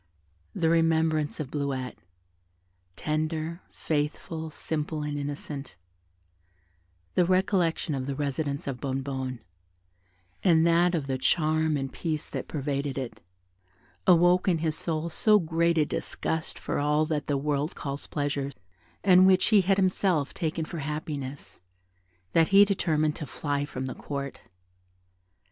The 0.55 0.67
remembrance 0.71 1.39
of 1.39 1.51
Bleuette, 1.51 1.99
tender, 2.95 3.61
faithful, 3.69 4.49
simple, 4.49 5.03
and 5.03 5.15
innocent; 5.15 5.75
the 7.13 7.23
recollection 7.23 7.93
of 7.93 8.07
the 8.07 8.15
residence 8.15 8.65
of 8.65 8.81
Bonnebonne, 8.81 9.41
and 10.43 10.65
that 10.65 10.95
of 10.95 11.05
the 11.05 11.19
charm 11.19 11.77
and 11.77 11.93
peace 11.93 12.27
that 12.31 12.47
pervaded 12.47 12.97
it, 12.97 13.21
awoke 14.07 14.47
in 14.47 14.57
his 14.57 14.75
soul 14.75 15.11
so 15.11 15.37
great 15.37 15.77
a 15.77 15.85
disgust 15.85 16.57
for 16.57 16.79
all 16.79 17.05
that 17.05 17.27
the 17.27 17.37
world 17.37 17.75
calls 17.75 18.07
pleasure, 18.07 18.49
and 19.03 19.27
which 19.27 19.49
he 19.49 19.61
had 19.61 19.77
himself 19.77 20.33
taken 20.33 20.65
for 20.65 20.79
happiness, 20.79 21.59
that 22.33 22.47
he 22.47 22.65
determined 22.65 23.15
to 23.17 23.27
fly 23.27 23.65
from 23.65 23.85
the 23.85 23.93
Court. 23.93 24.41